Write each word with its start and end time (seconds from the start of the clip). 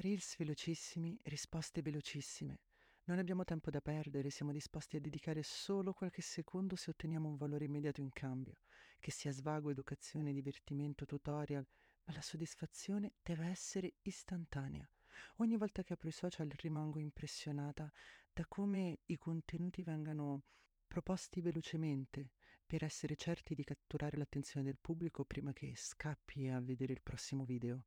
Reels 0.00 0.36
velocissimi, 0.38 1.20
risposte 1.24 1.82
velocissime. 1.82 2.60
Non 3.04 3.18
abbiamo 3.18 3.44
tempo 3.44 3.68
da 3.68 3.82
perdere, 3.82 4.30
siamo 4.30 4.50
disposti 4.50 4.96
a 4.96 5.00
dedicare 5.00 5.42
solo 5.42 5.92
qualche 5.92 6.22
secondo 6.22 6.74
se 6.74 6.88
otteniamo 6.88 7.28
un 7.28 7.36
valore 7.36 7.66
immediato 7.66 8.00
in 8.00 8.10
cambio, 8.10 8.60
che 8.98 9.10
sia 9.10 9.30
svago, 9.30 9.68
educazione, 9.68 10.32
divertimento, 10.32 11.04
tutorial, 11.04 11.66
ma 12.04 12.14
la 12.14 12.22
soddisfazione 12.22 13.12
deve 13.22 13.48
essere 13.48 13.96
istantanea. 14.00 14.90
Ogni 15.36 15.58
volta 15.58 15.82
che 15.82 15.92
apro 15.92 16.08
i 16.08 16.12
social 16.12 16.48
rimango 16.48 16.98
impressionata 16.98 17.92
da 18.32 18.46
come 18.48 19.00
i 19.04 19.18
contenuti 19.18 19.82
vengano 19.82 20.44
proposti 20.88 21.42
velocemente 21.42 22.30
per 22.66 22.84
essere 22.84 23.16
certi 23.16 23.54
di 23.54 23.64
catturare 23.64 24.16
l'attenzione 24.16 24.64
del 24.64 24.78
pubblico 24.80 25.26
prima 25.26 25.52
che 25.52 25.74
scappi 25.76 26.48
a 26.48 26.58
vedere 26.58 26.94
il 26.94 27.02
prossimo 27.02 27.44
video. 27.44 27.84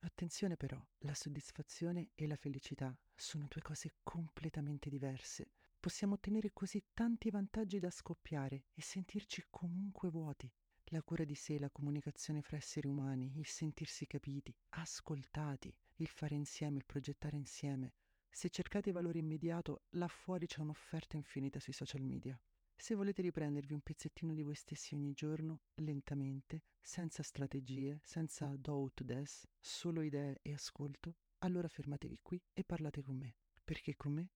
Attenzione 0.00 0.56
però, 0.56 0.80
la 0.98 1.14
soddisfazione 1.14 2.10
e 2.14 2.26
la 2.26 2.36
felicità 2.36 2.96
sono 3.14 3.46
due 3.48 3.62
cose 3.62 3.94
completamente 4.02 4.88
diverse. 4.88 5.50
Possiamo 5.80 6.14
ottenere 6.14 6.52
così 6.52 6.82
tanti 6.94 7.30
vantaggi 7.30 7.78
da 7.78 7.90
scoppiare 7.90 8.66
e 8.74 8.82
sentirci 8.82 9.44
comunque 9.50 10.08
vuoti. 10.08 10.50
La 10.90 11.02
cura 11.02 11.24
di 11.24 11.34
sé, 11.34 11.58
la 11.58 11.70
comunicazione 11.70 12.42
fra 12.42 12.56
esseri 12.56 12.86
umani, 12.86 13.38
il 13.38 13.46
sentirsi 13.46 14.06
capiti, 14.06 14.54
ascoltati, 14.70 15.74
il 15.96 16.08
fare 16.08 16.34
insieme, 16.34 16.78
il 16.78 16.86
progettare 16.86 17.36
insieme. 17.36 17.94
Se 18.30 18.50
cercate 18.50 18.92
valore 18.92 19.18
immediato, 19.18 19.84
là 19.90 20.08
fuori 20.08 20.46
c'è 20.46 20.60
un'offerta 20.60 21.16
infinita 21.16 21.58
sui 21.58 21.72
social 21.72 22.02
media. 22.02 22.38
Se 22.78 22.94
volete 22.94 23.22
riprendervi 23.22 23.72
un 23.72 23.80
pezzettino 23.80 24.34
di 24.34 24.42
voi 24.42 24.54
stessi 24.54 24.94
ogni 24.94 25.12
giorno, 25.12 25.62
lentamente, 25.76 26.64
senza 26.80 27.22
strategie, 27.22 28.00
senza 28.02 28.54
do 28.56 28.78
ut 28.80 29.02
des, 29.02 29.48
solo 29.58 30.02
idee 30.02 30.38
e 30.42 30.52
ascolto, 30.52 31.16
allora 31.38 31.68
fermatevi 31.68 32.18
qui 32.22 32.40
e 32.52 32.64
parlate 32.64 33.02
con 33.02 33.16
me. 33.16 33.34
Perché 33.64 33.96
con 33.96 34.12
me? 34.12 34.30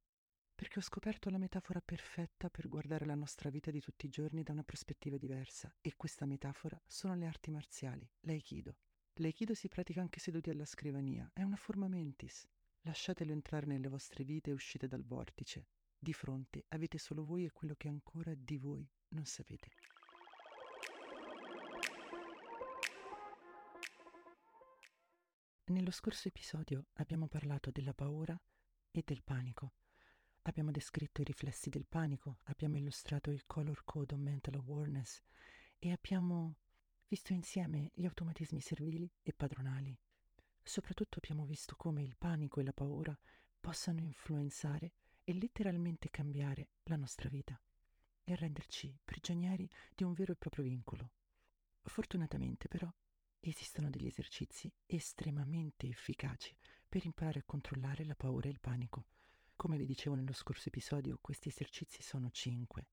Perché 0.55 0.79
ho 0.79 0.83
scoperto 0.83 1.31
la 1.31 1.39
metafora 1.39 1.81
perfetta 1.81 2.51
per 2.51 2.69
guardare 2.69 3.07
la 3.07 3.15
nostra 3.15 3.51
vita 3.51 3.71
di 3.71 3.81
tutti 3.81 4.07
i 4.07 4.11
giorni 4.11 4.43
da 4.43 4.53
una 4.53 4.65
prospettiva 4.65 5.17
diversa 5.17 5.73
e 5.81 5.95
questa 5.97 6.27
metafora 6.27 6.81
sono 6.87 7.15
le 7.15 7.27
arti 7.27 7.51
marziali, 7.51 8.11
l'aikido. 8.21 8.79
L'aikido 9.15 9.55
si 9.55 9.69
pratica 9.69 10.01
anche 10.01 10.19
seduti 10.19 10.51
alla 10.51 10.65
scrivania, 10.65 11.31
è 11.33 11.43
una 11.43 11.57
forma 11.57 11.89
mentis. 11.89 12.49
Lasciatelo 12.81 13.33
entrare 13.33 13.67
nelle 13.67 13.89
vostre 13.89 14.25
vite 14.25 14.51
e 14.51 14.55
uscite 14.55 14.89
dal 14.89 15.05
vortice. 15.05 15.69
Di 16.03 16.15
fronte 16.15 16.65
avete 16.69 16.97
solo 16.97 17.27
voi 17.27 17.45
e 17.45 17.51
quello 17.53 17.75
che 17.75 17.89
ancora 17.89 18.33
di 18.35 18.57
voi 18.57 18.89
non 19.09 19.27
sapete. 19.27 19.69
Nello 25.67 25.91
scorso 25.91 26.29
episodio 26.29 26.87
abbiamo 26.95 27.29
parlato 27.29 27.71
della 27.71 27.93
paura 27.93 28.41
e 28.91 29.03
del 29.05 29.23
panico. 29.23 29.75
Abbiamo 30.45 30.71
descritto 30.71 31.21
i 31.21 31.25
riflessi 31.25 31.69
del 31.69 31.87
panico, 31.87 32.39
abbiamo 32.45 32.79
illustrato 32.79 33.31
il 33.31 33.45
color 33.45 33.85
code 33.85 34.15
o 34.15 34.17
mental 34.17 34.55
awareness 34.55 35.23
e 35.79 35.93
abbiamo 35.93 36.57
visto 37.09 37.35
insieme 37.35 37.91
gli 37.95 38.07
automatismi 38.07 38.63
servili 38.63 39.13
e 39.21 39.35
padronali. 39.35 39.95
Soprattutto 40.63 41.19
abbiamo 41.19 41.45
visto 41.45 41.77
come 41.77 42.03
il 42.03 42.17
panico 42.17 42.59
e 42.59 42.65
la 42.65 42.73
paura 42.73 43.17
possano 43.61 44.01
influenzare 44.01 44.95
e 45.31 45.35
letteralmente 45.35 46.11
cambiare 46.11 46.71
la 46.85 46.97
nostra 46.97 47.29
vita 47.29 47.57
e 48.25 48.35
renderci 48.35 48.99
prigionieri 49.05 49.71
di 49.95 50.03
un 50.03 50.13
vero 50.13 50.33
e 50.33 50.37
proprio 50.37 50.65
vincolo. 50.65 51.13
Fortunatamente 51.83 52.67
però 52.67 52.93
esistono 53.39 53.91
degli 53.91 54.07
esercizi 54.07 54.73
estremamente 54.87 55.87
efficaci 55.87 56.53
per 56.89 57.05
imparare 57.05 57.39
a 57.39 57.45
controllare 57.47 58.05
la 58.05 58.17
paura 58.17 58.49
e 58.49 58.51
il 58.51 58.59
panico. 58.59 59.07
Come 59.55 59.77
vi 59.77 59.87
dicevo 59.87 60.17
nello 60.17 60.33
scorso 60.33 60.67
episodio, 60.67 61.19
questi 61.21 61.49
esercizi 61.49 62.03
sono 62.03 62.29
cinque 62.31 62.89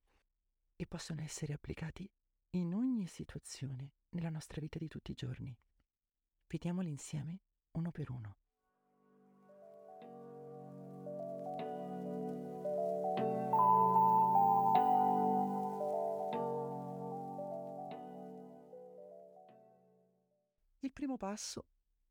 e 0.76 0.86
possono 0.86 1.24
essere 1.24 1.54
applicati 1.54 2.08
in 2.52 2.76
ogni 2.76 3.08
situazione 3.08 3.94
nella 4.10 4.30
nostra 4.30 4.62
vita 4.62 4.78
di 4.78 4.88
tutti 4.88 5.10
i 5.10 5.16
giorni. 5.16 5.58
Vediamoli 6.46 6.90
insieme 6.90 7.40
uno 7.72 7.92
per 7.92 8.12
uno. 8.12 8.38
Il 20.88 20.94
primo 20.94 21.18
passo 21.18 21.66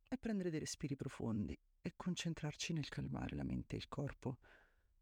è 0.06 0.18
prendere 0.18 0.50
dei 0.50 0.60
respiri 0.60 0.96
profondi 0.96 1.58
e 1.80 1.94
concentrarci 1.96 2.74
nel 2.74 2.90
calmare 2.90 3.34
la 3.34 3.42
mente 3.42 3.74
e 3.74 3.78
il 3.78 3.88
corpo. 3.88 4.36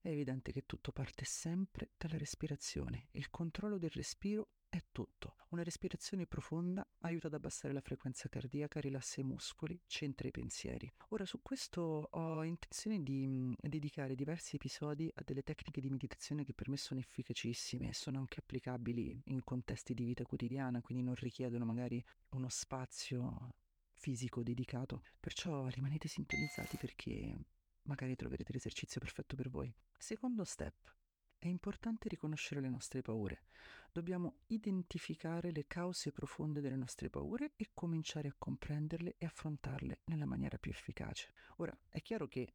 È 0.01 0.07
evidente 0.11 0.53
che 0.53 0.65
tutto 0.65 0.93
parte 0.93 1.25
sempre 1.25 1.91
dalla 1.97 2.17
respirazione. 2.17 3.09
Il 3.11 3.31
controllo 3.31 3.77
del 3.77 3.91
respiro 3.91 4.51
è 4.69 4.81
tutto. 4.93 5.34
Una 5.49 5.65
respirazione 5.65 6.27
profonda 6.27 6.87
aiuta 7.01 7.27
ad 7.27 7.34
abbassare 7.34 7.75
la 7.75 7.81
frequenza 7.81 8.29
cardiaca, 8.29 8.79
rilassa 8.79 9.21
i 9.21 9.25
muscoli, 9.25 9.81
centra 9.87 10.29
i 10.29 10.31
pensieri. 10.31 10.89
Ora 11.09 11.27
su 11.27 11.43
questo 11.43 11.81
ho 12.13 12.45
intenzione 12.45 13.03
di 13.03 13.27
mh, 13.27 13.33
mm, 13.33 13.53
dedicare 13.61 14.15
diversi 14.15 14.55
episodi 14.55 15.11
a 15.13 15.23
delle 15.25 15.43
tecniche 15.43 15.81
di 15.81 15.91
meditazione 15.91 16.45
che 16.45 16.55
per 16.55 16.69
me 16.69 16.77
sono 16.77 17.01
efficacissime 17.01 17.89
e 17.89 17.93
sono 17.93 18.19
anche 18.19 18.39
applicabili 18.39 19.21
in 19.27 19.43
contesti 19.43 19.95
di 19.95 20.05
vita 20.05 20.25
quotidiana, 20.25 20.81
quindi 20.81 21.03
non 21.03 21.17
richiedono 21.17 21.65
magari 21.65 22.05
uno 22.31 22.49
spazio 22.49 23.63
fisico 24.04 24.42
dedicato. 24.42 25.03
Perciò 25.19 25.66
rimanete 25.69 26.09
sintonizzati 26.09 26.76
perché 26.76 27.38
magari 27.84 28.15
troverete 28.15 28.53
l'esercizio 28.53 29.00
perfetto 29.00 29.34
per 29.34 29.48
voi. 29.48 29.75
Secondo 29.97 30.44
step, 30.44 30.94
è 31.38 31.47
importante 31.47 32.10
riconoscere 32.10 32.60
le 32.60 32.69
nostre 32.69 33.00
paure. 33.00 33.44
Dobbiamo 33.91 34.41
identificare 34.48 35.53
le 35.53 35.66
cause 35.66 36.12
profonde 36.12 36.60
delle 36.60 36.76
nostre 36.76 37.09
paure 37.09 37.54
e 37.56 37.70
cominciare 37.72 38.28
a 38.28 38.34
comprenderle 38.37 39.15
e 39.16 39.25
affrontarle 39.25 40.03
nella 40.04 40.26
maniera 40.26 40.59
più 40.59 40.71
efficace. 40.71 41.32
Ora, 41.56 41.75
è 41.88 42.03
chiaro 42.03 42.28
che 42.28 42.53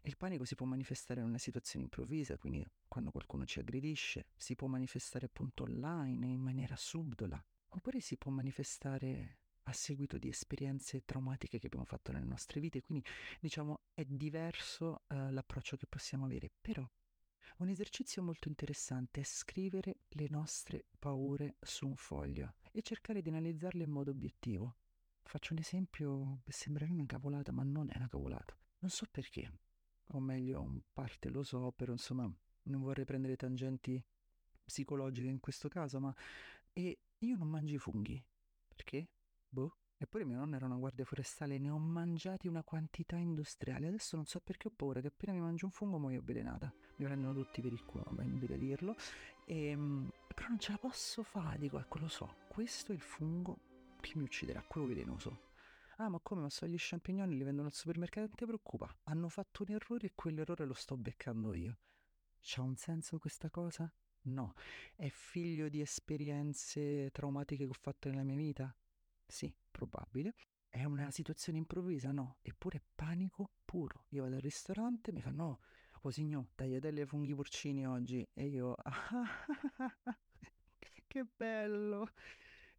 il 0.00 0.16
panico 0.16 0.46
si 0.46 0.54
può 0.54 0.64
manifestare 0.64 1.20
in 1.20 1.26
una 1.26 1.36
situazione 1.36 1.84
improvvisa, 1.84 2.38
quindi 2.38 2.66
quando 2.88 3.10
qualcuno 3.10 3.44
ci 3.44 3.58
aggredisce, 3.58 4.28
si 4.34 4.54
può 4.54 4.66
manifestare 4.66 5.26
appunto 5.26 5.64
online 5.64 6.26
in 6.26 6.40
maniera 6.40 6.74
subdola, 6.74 7.44
oppure 7.68 8.00
si 8.00 8.16
può 8.16 8.30
manifestare 8.30 9.40
a 9.68 9.72
seguito 9.72 10.18
di 10.18 10.28
esperienze 10.28 11.04
traumatiche 11.04 11.58
che 11.58 11.66
abbiamo 11.66 11.84
fatto 11.84 12.12
nelle 12.12 12.26
nostre 12.26 12.60
vite, 12.60 12.80
quindi 12.80 13.04
diciamo 13.40 13.82
è 13.94 14.04
diverso 14.04 15.02
uh, 15.08 15.30
l'approccio 15.30 15.76
che 15.76 15.86
possiamo 15.86 16.24
avere, 16.24 16.50
però 16.60 16.88
un 17.58 17.68
esercizio 17.68 18.22
molto 18.22 18.48
interessante 18.48 19.20
è 19.20 19.24
scrivere 19.24 20.00
le 20.08 20.26
nostre 20.28 20.84
paure 20.98 21.56
su 21.60 21.86
un 21.86 21.96
foglio 21.96 22.54
e 22.70 22.82
cercare 22.82 23.22
di 23.22 23.28
analizzarle 23.28 23.84
in 23.84 23.90
modo 23.90 24.10
obiettivo. 24.10 24.76
Faccio 25.22 25.54
un 25.54 25.60
esempio 25.60 26.40
che 26.44 26.52
sembra 26.52 26.86
una 26.86 27.06
cavolata, 27.06 27.52
ma 27.52 27.62
non 27.62 27.88
è 27.90 27.96
una 27.96 28.08
cavolata. 28.08 28.56
Non 28.80 28.90
so 28.90 29.06
perché, 29.10 29.50
o 30.08 30.20
meglio, 30.20 30.62
in 30.62 30.82
parte 30.92 31.30
lo 31.30 31.42
so, 31.42 31.72
però 31.72 31.92
insomma 31.92 32.30
non 32.64 32.82
vorrei 32.82 33.04
prendere 33.04 33.36
tangenti 33.36 34.04
psicologiche 34.64 35.28
in 35.28 35.40
questo 35.40 35.68
caso, 35.68 35.98
ma 35.98 36.14
e 36.72 36.98
io 37.18 37.36
non 37.36 37.48
mangio 37.48 37.74
i 37.74 37.78
funghi. 37.78 38.22
Perché? 38.68 39.08
Boh. 39.48 39.76
Eppure 39.98 40.24
mia 40.26 40.36
nonna 40.36 40.56
era 40.56 40.66
una 40.66 40.76
guardia 40.76 41.06
forestale, 41.06 41.56
ne 41.58 41.70
ho 41.70 41.78
mangiati 41.78 42.48
una 42.48 42.62
quantità 42.62 43.16
industriale. 43.16 43.86
Adesso 43.86 44.16
non 44.16 44.26
so 44.26 44.40
perché 44.40 44.68
ho 44.68 44.72
paura 44.74 45.00
che 45.00 45.06
appena 45.06 45.32
mi 45.32 45.40
mangio 45.40 45.64
un 45.64 45.72
fungo 45.72 45.98
muoio 45.98 46.20
avvelenata. 46.20 46.70
Mi 46.96 47.06
prendono 47.06 47.32
tutti 47.32 47.62
per 47.62 47.72
il 47.72 47.82
culo, 47.84 48.04
ma 48.10 48.22
è 48.22 48.26
inutile 48.26 48.58
dirlo. 48.58 48.94
E, 49.46 49.68
ehm, 49.68 50.10
però 50.34 50.48
non 50.48 50.58
ce 50.58 50.72
la 50.72 50.78
posso 50.78 51.22
fare, 51.22 51.58
dico, 51.58 51.78
ecco 51.78 51.98
lo 51.98 52.08
so, 52.08 52.36
questo 52.48 52.92
è 52.92 52.94
il 52.94 53.00
fungo 53.00 53.58
che 54.00 54.12
mi 54.16 54.24
ucciderà, 54.24 54.62
quello 54.68 54.86
velenoso. 54.86 55.44
Ah, 55.96 56.10
ma 56.10 56.20
come? 56.20 56.42
Ma 56.42 56.50
so 56.50 56.66
gli 56.66 56.76
champignon 56.76 57.30
li 57.30 57.42
vendono 57.42 57.68
al 57.68 57.72
supermercato? 57.72 58.26
Non 58.26 58.36
ti 58.36 58.44
preoccupa, 58.44 58.94
hanno 59.04 59.30
fatto 59.30 59.64
un 59.66 59.74
errore 59.74 60.08
e 60.08 60.12
quell'errore 60.14 60.66
lo 60.66 60.74
sto 60.74 60.98
beccando 60.98 61.54
io. 61.54 61.78
C'ha 62.42 62.60
un 62.60 62.76
senso 62.76 63.18
questa 63.18 63.48
cosa? 63.48 63.90
No. 64.24 64.52
È 64.94 65.08
figlio 65.08 65.70
di 65.70 65.80
esperienze 65.80 67.10
traumatiche 67.12 67.64
che 67.64 67.70
ho 67.70 67.78
fatto 67.80 68.10
nella 68.10 68.24
mia 68.24 68.36
vita? 68.36 68.76
Sì 69.26 69.54
probabile. 69.76 70.34
È 70.70 70.84
una 70.84 71.10
situazione 71.10 71.58
improvvisa, 71.58 72.12
no? 72.12 72.38
Eppure 72.42 72.82
panico 72.94 73.50
puro. 73.64 74.04
Io 74.10 74.22
vado 74.22 74.36
al 74.36 74.40
ristorante, 74.40 75.12
mi 75.12 75.20
fanno, 75.20 75.44
no, 75.44 75.60
oh 76.02 76.10
signor, 76.10 76.48
tagliatelle 76.54 77.02
ai 77.02 77.06
funghi 77.06 77.34
porcini 77.34 77.86
oggi. 77.86 78.26
E 78.32 78.46
io, 78.46 78.74
che 81.06 81.26
bello! 81.36 82.10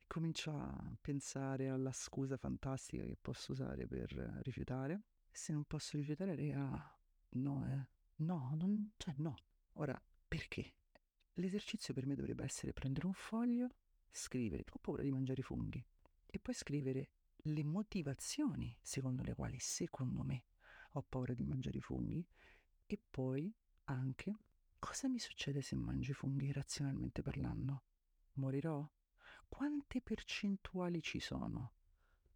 Comincio 0.08 0.52
a 0.52 0.98
pensare 1.00 1.70
alla 1.70 1.92
scusa 1.92 2.38
fantastica 2.38 3.04
che 3.04 3.18
posso 3.20 3.52
usare 3.52 3.86
per 3.88 4.12
rifiutare. 4.44 5.02
Se 5.30 5.54
non 5.54 5.66
posso 5.66 5.98
rifiutare, 5.98 6.36
rea, 6.36 7.00
no, 7.30 7.68
eh. 7.68 7.96
No, 8.20 8.54
non, 8.56 8.94
cioè 8.98 9.14
no. 9.18 9.36
Ora, 9.74 10.00
perché? 10.28 10.74
L'esercizio 11.34 11.94
per 11.94 12.08
me 12.08 12.16
dovrebbe 12.16 12.44
essere 12.44 12.74
prendere 12.74 13.06
un 13.06 13.14
foglio, 13.14 13.70
scrivere, 14.10 14.64
ho 14.68 14.80
paura 14.80 15.04
di 15.04 15.12
mangiare 15.12 15.42
i 15.42 15.44
funghi 15.44 15.86
e 16.28 16.40
poi 16.40 16.54
scrivere 16.54 17.10
le 17.36 17.64
motivazioni 17.64 18.78
secondo 18.82 19.24
le 19.24 19.34
quali, 19.34 19.58
secondo 19.60 20.24
me, 20.24 20.44
ho 20.92 21.02
paura 21.02 21.34
di 21.34 21.46
mangiare 21.46 21.78
i 21.78 21.82
funghi 21.82 22.26
e 22.86 23.00
poi 23.10 23.54
anche 23.86 24.36
cosa 24.80 25.08
mi 25.08 25.20
succede 25.20 25.62
se 25.62 25.76
mangio 25.76 26.12
i 26.12 26.16
funghi 26.16 26.52
razionalmente 26.52 27.22
parlando? 27.22 27.84
Morirò? 28.34 28.88
Quante 29.48 30.02
percentuali 30.02 31.02
ci 31.02 31.20
sono 31.20 31.74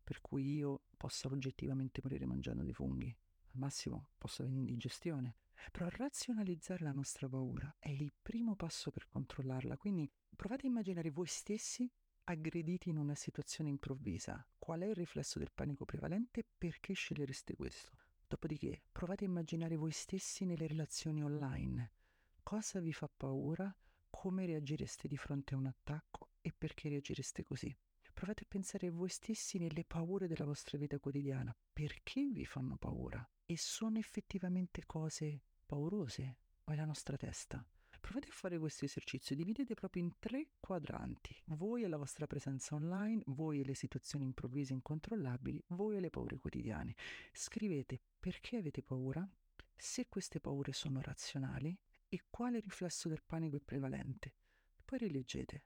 per 0.03 0.21
cui 0.21 0.55
io 0.55 0.83
possa 0.97 1.27
oggettivamente 1.27 2.01
morire 2.03 2.25
mangiando 2.25 2.63
dei 2.63 2.73
funghi? 2.73 3.07
Al 3.07 3.59
massimo 3.59 4.09
posso 4.17 4.41
avere 4.41 4.57
indigestione. 4.57 5.35
Però 5.71 5.87
razionalizzare 5.89 6.83
la 6.83 6.91
nostra 6.91 7.29
paura 7.29 7.75
è 7.79 7.89
il 7.89 8.11
primo 8.21 8.55
passo 8.55 8.89
per 8.91 9.07
controllarla, 9.07 9.77
quindi 9.77 10.11
provate 10.35 10.65
a 10.65 10.69
immaginare 10.69 11.11
voi 11.11 11.27
stessi 11.27 11.89
aggrediti 12.25 12.89
in 12.89 12.97
una 12.97 13.15
situazione 13.15 13.69
improvvisa. 13.69 14.45
Qual 14.57 14.81
è 14.81 14.85
il 14.85 14.95
riflesso 14.95 15.39
del 15.39 15.51
panico 15.53 15.85
prevalente? 15.85 16.45
Perché 16.57 16.93
scegliereste 16.93 17.55
questo? 17.55 17.91
Dopodiché 18.27 18.83
provate 18.91 19.25
a 19.25 19.27
immaginare 19.27 19.75
voi 19.75 19.91
stessi 19.91 20.45
nelle 20.45 20.67
relazioni 20.67 21.23
online. 21.23 21.91
Cosa 22.43 22.79
vi 22.79 22.93
fa 22.93 23.09
paura? 23.09 23.75
Come 24.09 24.45
reagireste 24.45 25.07
di 25.07 25.17
fronte 25.17 25.53
a 25.53 25.57
un 25.57 25.65
attacco 25.65 26.29
e 26.41 26.53
perché 26.57 26.89
reagireste 26.89 27.43
così? 27.43 27.75
Provate 28.13 28.43
a 28.43 28.47
pensare 28.47 28.89
voi 28.89 29.09
stessi 29.09 29.57
nelle 29.57 29.83
paure 29.83 30.27
della 30.27 30.45
vostra 30.45 30.77
vita 30.77 30.99
quotidiana. 30.99 31.55
Perché 31.73 32.29
vi 32.31 32.45
fanno 32.45 32.77
paura? 32.77 33.27
E 33.45 33.57
sono 33.57 33.97
effettivamente 33.97 34.85
cose 34.85 35.41
paurose 35.65 36.37
o 36.63 36.71
è 36.71 36.75
la 36.75 36.85
nostra 36.85 37.17
testa? 37.17 37.65
Provate 38.01 38.27
a 38.27 38.33
fare 38.33 38.59
questo 38.59 38.83
esercizio, 38.83 39.35
dividete 39.35 39.73
proprio 39.75 40.03
in 40.03 40.17
tre 40.19 40.49
quadranti. 40.59 41.39
Voi 41.45 41.83
e 41.83 41.87
la 41.87 41.97
vostra 41.97 42.27
presenza 42.27 42.75
online, 42.75 43.21
voi 43.27 43.61
e 43.61 43.63
le 43.63 43.75
situazioni 43.75 44.25
improvvise 44.25 44.73
incontrollabili, 44.73 45.63
voi 45.67 45.95
e 45.95 45.99
le 46.01 46.09
paure 46.09 46.37
quotidiane. 46.37 46.95
Scrivete 47.31 48.01
perché 48.19 48.57
avete 48.57 48.83
paura, 48.83 49.25
se 49.77 50.09
queste 50.09 50.39
paure 50.41 50.73
sono 50.73 50.99
razionali 50.99 51.77
e 52.09 52.23
quale 52.29 52.59
riflesso 52.59 53.07
del 53.07 53.23
panico 53.25 53.55
è 53.55 53.61
prevalente. 53.61 54.33
Poi 54.83 54.97
rileggete 54.97 55.63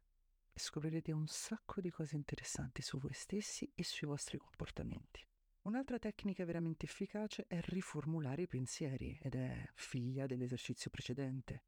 e 0.54 0.60
scoprirete 0.60 1.12
un 1.12 1.28
sacco 1.28 1.82
di 1.82 1.90
cose 1.90 2.16
interessanti 2.16 2.82
su 2.82 3.00
voi 3.00 3.14
stessi 3.14 3.72
e 3.74 3.84
sui 3.84 4.08
vostri 4.08 4.38
comportamenti. 4.38 5.26
Un'altra 5.64 5.98
tecnica 5.98 6.46
veramente 6.46 6.86
efficace 6.86 7.48
è 7.48 7.60
riformulare 7.60 8.44
i 8.44 8.48
pensieri 8.48 9.18
ed 9.22 9.34
è 9.34 9.68
figlia 9.74 10.28
dell'esercizio 10.28 10.92
precedente. 10.92 11.64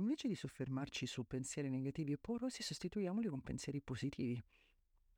Invece 0.00 0.28
di 0.28 0.34
soffermarci 0.34 1.06
su 1.06 1.26
pensieri 1.26 1.68
negativi 1.68 2.12
e 2.12 2.18
porosi, 2.18 2.62
sostituiamoli 2.62 3.28
con 3.28 3.42
pensieri 3.42 3.82
positivi. 3.82 4.42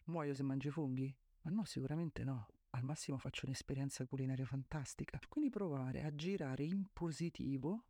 Muoio 0.06 0.34
se 0.34 0.42
mangio 0.42 0.72
funghi? 0.72 1.14
Ma 1.42 1.52
no, 1.52 1.64
sicuramente 1.64 2.24
no. 2.24 2.48
Al 2.70 2.82
massimo 2.82 3.16
faccio 3.16 3.46
un'esperienza 3.46 4.04
culinaria 4.06 4.44
fantastica. 4.44 5.20
Quindi 5.28 5.50
provare 5.50 6.02
a 6.02 6.12
girare 6.12 6.64
in 6.64 6.86
positivo 6.92 7.84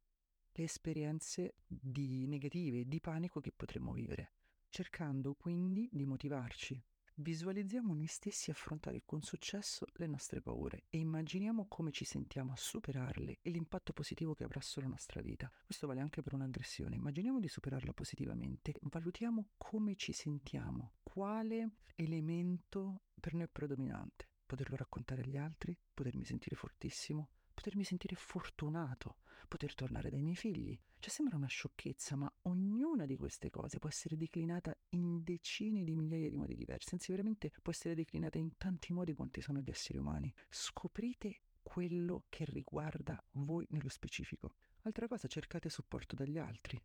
le 0.52 0.64
esperienze 0.64 1.54
di 1.66 2.26
negative, 2.26 2.86
di 2.86 3.00
panico 3.00 3.40
che 3.40 3.52
potremmo 3.52 3.92
vivere, 3.92 4.32
cercando 4.68 5.32
quindi 5.32 5.88
di 5.90 6.04
motivarci, 6.04 6.78
Visualizziamo 7.22 7.94
noi 7.94 8.08
stessi 8.08 8.50
affrontare 8.50 9.02
con 9.04 9.22
successo 9.22 9.86
le 9.92 10.08
nostre 10.08 10.40
paure 10.40 10.86
e 10.90 10.98
immaginiamo 10.98 11.68
come 11.68 11.92
ci 11.92 12.04
sentiamo 12.04 12.50
a 12.50 12.56
superarle 12.56 13.38
e 13.42 13.50
l'impatto 13.50 13.92
positivo 13.92 14.34
che 14.34 14.42
avrà 14.42 14.60
sulla 14.60 14.88
nostra 14.88 15.20
vita. 15.20 15.48
Questo 15.64 15.86
vale 15.86 16.00
anche 16.00 16.20
per 16.20 16.34
un'aggressione. 16.34 16.96
Immaginiamo 16.96 17.38
di 17.38 17.46
superarla 17.46 17.92
positivamente, 17.92 18.74
valutiamo 18.80 19.50
come 19.56 19.94
ci 19.94 20.12
sentiamo, 20.12 20.94
quale 21.04 21.76
elemento 21.94 23.02
per 23.20 23.34
noi 23.34 23.44
è 23.44 23.48
predominante. 23.48 24.26
Poterlo 24.44 24.74
raccontare 24.74 25.22
agli 25.22 25.36
altri, 25.36 25.78
potermi 25.94 26.24
sentire 26.24 26.56
fortissimo, 26.56 27.28
potermi 27.54 27.84
sentire 27.84 28.16
fortunato, 28.16 29.18
poter 29.46 29.76
tornare 29.76 30.10
dai 30.10 30.22
miei 30.22 30.34
figli. 30.34 30.76
Cioè 31.02 31.10
sembra 31.10 31.34
una 31.34 31.48
sciocchezza, 31.48 32.14
ma 32.14 32.32
ognuna 32.42 33.06
di 33.06 33.16
queste 33.16 33.50
cose 33.50 33.80
può 33.80 33.88
essere 33.88 34.16
declinata 34.16 34.72
in 34.90 35.24
decine 35.24 35.82
di 35.82 35.96
migliaia 35.96 36.28
di 36.30 36.36
modi 36.36 36.54
diversi, 36.54 36.94
anzi 36.94 37.10
veramente 37.10 37.50
può 37.60 37.72
essere 37.72 37.96
declinata 37.96 38.38
in 38.38 38.56
tanti 38.56 38.92
modi 38.92 39.12
quanti 39.12 39.40
sono 39.40 39.58
gli 39.58 39.68
esseri 39.68 39.98
umani. 39.98 40.32
Scoprite 40.48 41.40
quello 41.60 42.26
che 42.28 42.44
riguarda 42.44 43.20
voi 43.32 43.66
nello 43.70 43.88
specifico. 43.88 44.54
Altra 44.82 45.08
cosa, 45.08 45.26
cercate 45.26 45.68
supporto 45.70 46.14
dagli 46.14 46.38
altri. 46.38 46.80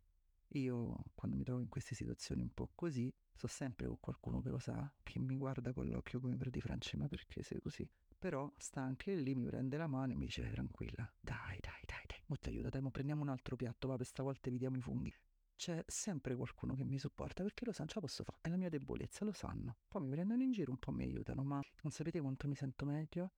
Io, 0.48 1.04
quando 1.14 1.36
mi 1.36 1.44
trovo 1.44 1.60
in 1.60 1.68
queste 1.68 1.94
situazioni 1.94 2.42
un 2.42 2.52
po' 2.52 2.72
così, 2.74 3.14
so 3.36 3.46
sempre 3.46 3.86
con 3.86 4.00
qualcuno 4.00 4.40
che 4.40 4.48
lo 4.48 4.58
sa, 4.58 4.92
che 5.04 5.20
mi 5.20 5.36
guarda 5.36 5.72
con 5.72 5.86
l'occhio 5.86 6.18
come 6.18 6.36
per 6.36 6.50
di 6.50 6.60
Francia, 6.60 6.96
ma 6.96 7.06
perché 7.06 7.44
sei 7.44 7.60
così? 7.60 7.88
Però 8.18 8.52
sta 8.58 8.80
anche 8.80 9.14
lì, 9.14 9.36
mi 9.36 9.46
prende 9.46 9.76
la 9.76 9.86
mano 9.86 10.12
e 10.12 10.16
mi 10.16 10.24
dice 10.24 10.50
tranquilla, 10.50 11.08
dai, 11.20 11.58
dai, 11.60 11.82
dai, 11.86 12.04
dai, 12.04 12.20
mo 12.26 12.36
ti 12.36 12.48
aiuta, 12.48 12.68
dai, 12.68 12.80
mo 12.80 12.90
prendiamo 12.90 13.22
un 13.22 13.28
altro 13.28 13.54
piatto, 13.54 13.86
va, 13.86 13.96
per 13.96 14.06
stavolta 14.06 14.48
evitiamo 14.48 14.76
i 14.76 14.80
funghi. 14.80 15.14
C'è 15.54 15.84
sempre 15.86 16.34
qualcuno 16.34 16.74
che 16.74 16.84
mi 16.84 16.98
supporta 16.98 17.44
perché 17.44 17.64
lo 17.64 17.72
sanno, 17.72 17.88
ce 17.88 17.94
la 17.96 18.00
posso 18.00 18.24
fare, 18.24 18.38
è 18.42 18.48
la 18.48 18.56
mia 18.56 18.68
debolezza, 18.68 19.24
lo 19.24 19.32
sanno. 19.32 19.78
Poi 19.86 20.02
mi 20.02 20.10
prendono 20.10 20.42
in 20.42 20.50
giro, 20.50 20.72
un 20.72 20.78
po' 20.78 20.90
mi 20.90 21.04
aiutano, 21.04 21.44
ma 21.44 21.60
non 21.82 21.92
sapete 21.92 22.20
quanto 22.20 22.48
mi 22.48 22.56
sento 22.56 22.84
meglio? 22.84 23.32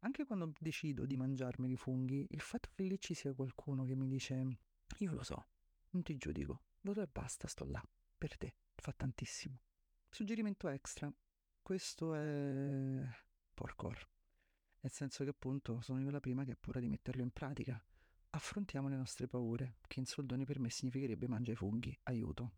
Anche 0.00 0.26
quando 0.26 0.52
decido 0.60 1.06
di 1.06 1.16
mangiarmi 1.16 1.70
i 1.70 1.76
funghi, 1.76 2.26
il 2.30 2.40
fatto 2.40 2.68
che 2.74 2.82
lì 2.82 3.00
ci 3.00 3.14
sia 3.14 3.32
qualcuno 3.34 3.84
che 3.84 3.94
mi 3.94 4.06
dice, 4.08 4.46
io 4.98 5.12
lo 5.12 5.22
so, 5.22 5.48
non 5.90 6.02
ti 6.02 6.16
giudico, 6.16 6.64
lo 6.82 6.92
so 6.92 7.00
e 7.00 7.08
basta, 7.10 7.48
sto 7.48 7.64
là, 7.64 7.82
per 8.16 8.36
te, 8.36 8.54
fa 8.74 8.92
tantissimo. 8.92 9.58
Suggerimento 10.08 10.68
extra, 10.68 11.12
questo 11.62 12.14
è 12.14 13.02
Porcor 13.54 14.16
nel 14.88 14.96
senso 14.96 15.22
che 15.22 15.30
appunto 15.30 15.82
sono 15.82 16.00
io 16.00 16.10
la 16.10 16.18
prima 16.18 16.44
che 16.44 16.52
ha 16.52 16.56
paura 16.58 16.80
di 16.80 16.88
metterlo 16.88 17.20
in 17.20 17.30
pratica. 17.30 17.80
Affrontiamo 18.30 18.88
le 18.88 18.96
nostre 18.96 19.26
paure, 19.26 19.76
che 19.86 20.00
in 20.00 20.06
soldoni 20.06 20.46
per 20.46 20.58
me 20.58 20.70
significherebbe 20.70 21.28
mangia 21.28 21.52
i 21.52 21.56
funghi, 21.56 21.96
aiuto. 22.04 22.54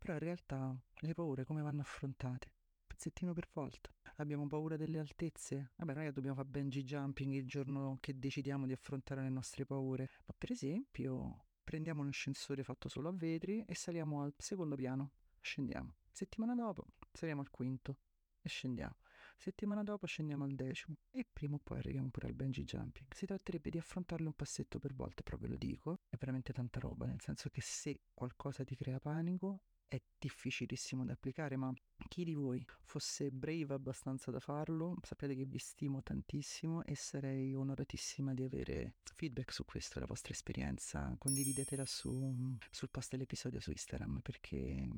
Però 0.00 0.12
in 0.12 0.18
realtà 0.18 0.76
le 0.94 1.14
paure 1.14 1.44
come 1.44 1.62
vanno 1.62 1.80
affrontate? 1.80 2.52
Pezzettino 2.84 3.32
per 3.32 3.48
volta. 3.52 3.90
Abbiamo 4.16 4.46
paura 4.48 4.76
delle 4.76 4.98
altezze? 4.98 5.72
Vabbè, 5.76 5.94
noi 5.94 6.12
dobbiamo 6.12 6.36
fare 6.36 6.48
bungee 6.48 6.82
jumping 6.82 7.32
il 7.32 7.46
giorno 7.46 7.98
che 8.00 8.18
decidiamo 8.18 8.66
di 8.66 8.72
affrontare 8.72 9.22
le 9.22 9.30
nostre 9.30 9.64
paure. 9.64 10.10
Ma 10.26 10.34
per 10.36 10.50
esempio, 10.50 11.44
prendiamo 11.62 12.02
un 12.02 12.08
ascensore 12.08 12.64
fatto 12.64 12.88
solo 12.88 13.08
a 13.08 13.12
vetri 13.12 13.64
e 13.64 13.74
saliamo 13.76 14.22
al 14.22 14.34
secondo 14.36 14.74
piano. 14.74 15.12
Scendiamo. 15.40 15.94
Settimana 16.10 16.54
dopo 16.54 16.88
saliamo 17.12 17.40
al 17.40 17.50
quinto 17.50 17.98
e 18.40 18.48
scendiamo. 18.48 19.01
Settimana 19.42 19.82
dopo 19.82 20.06
scendiamo 20.06 20.44
al 20.44 20.54
decimo 20.54 20.98
e 21.10 21.26
prima 21.28 21.56
o 21.56 21.58
poi 21.58 21.78
arriviamo 21.78 22.10
pure 22.10 22.28
al 22.28 22.32
bungee 22.32 22.62
jumping. 22.62 23.12
Si 23.12 23.26
tratterebbe 23.26 23.70
di 23.70 23.78
affrontarlo 23.78 24.28
un 24.28 24.36
passetto 24.36 24.78
per 24.78 24.94
volta, 24.94 25.24
proprio 25.24 25.48
lo 25.48 25.56
dico, 25.56 26.02
è 26.08 26.16
veramente 26.16 26.52
tanta 26.52 26.78
roba, 26.78 27.06
nel 27.06 27.20
senso 27.20 27.48
che 27.48 27.60
se 27.60 28.02
qualcosa 28.14 28.62
ti 28.62 28.76
crea 28.76 29.00
panico 29.00 29.62
è 29.88 30.00
difficilissimo 30.16 31.04
da 31.04 31.14
applicare, 31.14 31.56
ma 31.56 31.74
chi 32.06 32.22
di 32.22 32.34
voi 32.34 32.64
fosse 32.84 33.32
brave 33.32 33.74
abbastanza 33.74 34.30
da 34.30 34.38
farlo, 34.38 34.94
sapete 35.02 35.34
che 35.34 35.44
vi 35.44 35.58
stimo 35.58 36.04
tantissimo 36.04 36.84
e 36.84 36.94
sarei 36.94 37.52
onoratissima 37.52 38.34
di 38.34 38.44
avere 38.44 38.94
feedback 39.16 39.52
su 39.52 39.64
questo, 39.64 39.98
la 39.98 40.06
vostra 40.06 40.34
esperienza. 40.34 41.16
Condividetela 41.18 41.84
su, 41.84 42.56
sul 42.70 42.90
post 42.90 43.10
dell'episodio 43.10 43.58
su 43.58 43.72
Instagram 43.72 44.20
perché 44.20 44.88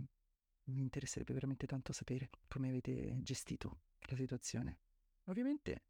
mi 0.64 0.82
interesserebbe 0.82 1.32
veramente 1.32 1.66
tanto 1.66 1.94
sapere 1.94 2.28
come 2.46 2.68
avete 2.68 3.16
gestito 3.22 3.78
la 4.10 4.16
situazione. 4.16 4.78
Ovviamente 5.24 5.84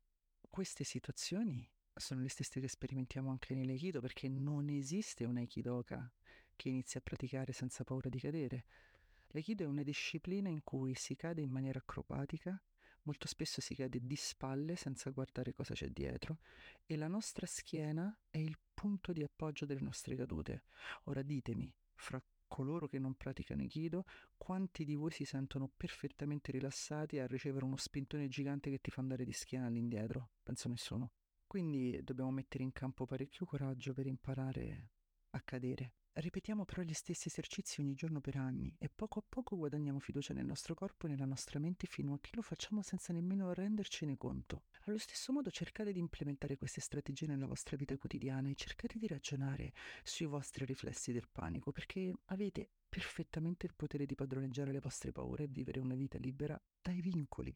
queste 0.48 0.84
situazioni 0.84 1.68
sono 1.94 2.20
le 2.20 2.28
stesse 2.28 2.60
che 2.60 2.68
sperimentiamo 2.68 3.30
anche 3.30 3.54
nell'Aikido 3.54 4.00
perché 4.00 4.28
non 4.28 4.68
esiste 4.68 5.24
un 5.24 5.36
Aikidoka 5.36 6.12
che 6.56 6.68
inizia 6.68 7.00
a 7.00 7.02
praticare 7.02 7.52
senza 7.52 7.84
paura 7.84 8.08
di 8.08 8.18
cadere. 8.18 8.64
L'Aikido 9.28 9.64
è 9.64 9.66
una 9.66 9.82
disciplina 9.82 10.48
in 10.48 10.62
cui 10.62 10.94
si 10.94 11.16
cade 11.16 11.40
in 11.40 11.50
maniera 11.50 11.80
acrobatica, 11.80 12.60
molto 13.02 13.26
spesso 13.26 13.60
si 13.60 13.74
cade 13.74 13.98
di 14.02 14.16
spalle 14.16 14.76
senza 14.76 15.10
guardare 15.10 15.52
cosa 15.52 15.74
c'è 15.74 15.88
dietro 15.88 16.38
e 16.86 16.96
la 16.96 17.08
nostra 17.08 17.46
schiena 17.46 18.16
è 18.30 18.38
il 18.38 18.56
punto 18.72 19.12
di 19.12 19.22
appoggio 19.22 19.66
delle 19.66 19.80
nostre 19.80 20.14
cadute. 20.14 20.64
Ora 21.04 21.22
ditemi, 21.22 21.72
fra 21.94 22.22
coloro 22.48 22.86
che 22.86 22.98
non 22.98 23.14
praticano 23.14 23.62
Aikido, 23.62 24.04
quanti 24.36 24.84
di 24.84 24.94
voi 24.94 25.10
si 25.10 25.24
sentono 25.24 25.70
perfettamente 25.76 26.52
rilassati 26.52 27.18
a 27.18 27.26
ricevere 27.26 27.64
uno 27.64 27.76
spintone 27.76 28.28
gigante 28.28 28.70
che 28.70 28.80
ti 28.80 28.90
fa 28.90 29.00
andare 29.00 29.24
di 29.24 29.32
schiena 29.32 29.66
all'indietro? 29.66 30.30
Penso 30.42 30.68
nessuno. 30.68 31.12
Quindi 31.46 32.00
dobbiamo 32.02 32.30
mettere 32.30 32.64
in 32.64 32.72
campo 32.72 33.06
parecchio 33.06 33.46
coraggio 33.46 33.92
per 33.92 34.06
imparare 34.06 34.90
a 35.30 35.40
cadere. 35.40 35.92
Ripetiamo 36.16 36.64
però 36.64 36.82
gli 36.82 36.92
stessi 36.92 37.26
esercizi 37.26 37.80
ogni 37.80 37.94
giorno 37.94 38.20
per 38.20 38.36
anni 38.36 38.72
e 38.78 38.88
poco 38.88 39.18
a 39.18 39.24
poco 39.28 39.56
guadagniamo 39.56 39.98
fiducia 39.98 40.32
nel 40.32 40.46
nostro 40.46 40.72
corpo 40.72 41.06
e 41.06 41.08
nella 41.08 41.24
nostra 41.24 41.58
mente 41.58 41.88
fino 41.88 42.14
a 42.14 42.20
che 42.20 42.30
lo 42.34 42.42
facciamo 42.42 42.82
senza 42.82 43.12
nemmeno 43.12 43.52
rendercene 43.52 44.16
conto. 44.16 44.62
Allo 44.84 44.98
stesso 44.98 45.32
modo 45.32 45.50
cercate 45.50 45.92
di 45.92 45.98
implementare 45.98 46.56
queste 46.56 46.80
strategie 46.80 47.26
nella 47.26 47.48
vostra 47.48 47.76
vita 47.76 47.96
quotidiana 47.98 48.48
e 48.48 48.54
cercate 48.54 48.96
di 48.96 49.08
ragionare 49.08 49.72
sui 50.04 50.26
vostri 50.26 50.64
riflessi 50.64 51.10
del 51.10 51.26
panico 51.26 51.72
perché 51.72 52.14
avete 52.26 52.70
perfettamente 52.88 53.66
il 53.66 53.74
potere 53.74 54.06
di 54.06 54.14
padroneggiare 54.14 54.70
le 54.70 54.78
vostre 54.78 55.10
paure 55.10 55.42
e 55.42 55.48
vivere 55.48 55.80
una 55.80 55.96
vita 55.96 56.16
libera 56.18 56.56
dai 56.80 57.00
vincoli. 57.00 57.52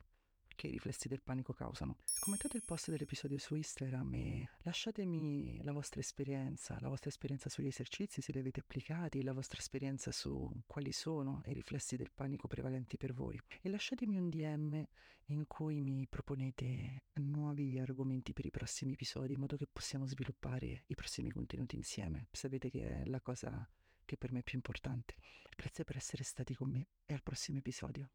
Che 0.58 0.66
i 0.66 0.72
riflessi 0.72 1.06
del 1.06 1.22
panico 1.22 1.52
causano. 1.52 1.98
Commentate 2.18 2.56
il 2.56 2.64
post 2.64 2.90
dell'episodio 2.90 3.38
su 3.38 3.54
Instagram 3.54 4.12
e 4.14 4.48
lasciatemi 4.62 5.62
la 5.62 5.70
vostra 5.70 6.00
esperienza, 6.00 6.76
la 6.80 6.88
vostra 6.88 7.10
esperienza 7.10 7.48
sugli 7.48 7.68
esercizi, 7.68 8.20
se 8.20 8.32
li 8.32 8.40
avete 8.40 8.58
applicati, 8.58 9.22
la 9.22 9.32
vostra 9.32 9.60
esperienza 9.60 10.10
su 10.10 10.50
quali 10.66 10.90
sono 10.90 11.42
i 11.46 11.52
riflessi 11.52 11.94
del 11.94 12.10
panico 12.12 12.48
prevalenti 12.48 12.96
per 12.96 13.14
voi. 13.14 13.40
E 13.62 13.68
lasciatemi 13.68 14.18
un 14.18 14.28
DM 14.30 14.84
in 15.26 15.46
cui 15.46 15.80
mi 15.80 16.08
proponete 16.08 17.04
nuovi 17.20 17.78
argomenti 17.78 18.32
per 18.32 18.44
i 18.44 18.50
prossimi 18.50 18.94
episodi 18.94 19.34
in 19.34 19.38
modo 19.38 19.56
che 19.56 19.68
possiamo 19.70 20.06
sviluppare 20.06 20.82
i 20.86 20.94
prossimi 20.96 21.30
contenuti 21.30 21.76
insieme. 21.76 22.26
Sapete 22.32 22.68
che 22.68 23.02
è 23.02 23.04
la 23.04 23.20
cosa 23.20 23.70
che 24.04 24.16
per 24.16 24.32
me 24.32 24.40
è 24.40 24.42
più 24.42 24.56
importante. 24.56 25.14
Grazie 25.54 25.84
per 25.84 25.96
essere 25.96 26.24
stati 26.24 26.52
con 26.56 26.68
me 26.68 26.88
e 27.06 27.14
al 27.14 27.22
prossimo 27.22 27.58
episodio. 27.58 28.10